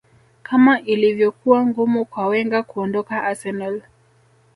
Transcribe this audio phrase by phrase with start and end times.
[0.43, 3.81] kama ilivyokuwa ngumu kwa wenger kuondoka arsenal